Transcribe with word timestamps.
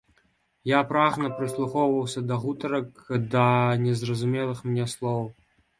Я 0.69 0.79
прагна 0.91 1.29
прыслухоўваўся 1.41 2.25
да 2.31 2.41
гутарак, 2.47 2.89
да 3.37 3.47
незразумелых 3.87 4.69
мне 4.73 4.93
слоў. 4.99 5.23